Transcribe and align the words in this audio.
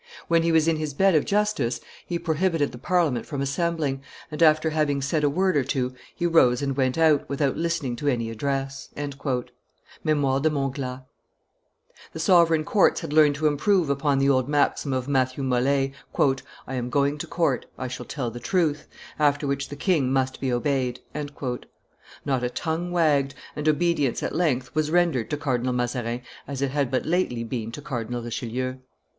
When 0.27 0.41
he 0.41 0.51
was 0.51 0.67
in 0.67 0.77
his 0.77 0.95
bed 0.95 1.13
of 1.13 1.25
justice, 1.25 1.79
he 2.07 2.17
prohibited 2.17 2.71
the 2.71 2.79
Parliament 2.79 3.27
from 3.27 3.39
assembling, 3.39 4.01
and, 4.31 4.41
after 4.41 4.71
having 4.71 4.99
said 4.99 5.23
a 5.23 5.29
word 5.29 5.55
or 5.55 5.63
two, 5.63 5.93
he 6.15 6.25
rose 6.25 6.63
and 6.63 6.75
went 6.75 6.97
out, 6.97 7.29
without 7.29 7.55
listening 7.55 7.95
to 7.97 8.07
any 8.07 8.31
address." 8.31 8.89
[Memoires 10.03 10.41
de 10.41 10.49
Montglat, 10.49 11.01
t. 11.01 11.03
ii.] 11.03 11.93
The 12.13 12.19
sovereign 12.19 12.63
courts 12.65 13.01
had 13.01 13.13
learned 13.13 13.35
to 13.35 13.45
improve 13.45 13.91
upon 13.91 14.17
the 14.17 14.27
old 14.27 14.49
maxim 14.49 14.91
of 14.91 15.07
Matthew 15.07 15.43
Mole: 15.43 15.67
"I 15.67 16.41
am 16.73 16.89
going 16.89 17.19
to 17.19 17.27
court; 17.27 17.67
I 17.77 17.87
shall 17.87 18.07
tell 18.07 18.31
the 18.31 18.39
truth; 18.39 18.87
after 19.19 19.45
which 19.45 19.69
the 19.69 19.75
king 19.75 20.11
must 20.11 20.41
be 20.41 20.51
obeyed." 20.51 20.99
Not 22.25 22.43
a 22.43 22.49
tongue 22.49 22.89
wagged, 22.89 23.35
and 23.55 23.69
obedience 23.69 24.23
at 24.23 24.33
length 24.33 24.73
was 24.73 24.89
rendered 24.89 25.29
to 25.29 25.37
Cardinal 25.37 25.73
Mazarin 25.73 26.23
as 26.47 26.63
it 26.63 26.71
had 26.71 26.89
but 26.89 27.05
lately 27.05 27.43
been 27.43 27.71
to 27.73 27.83
Cardinal 27.83 28.23
Richelieu. 28.23 28.77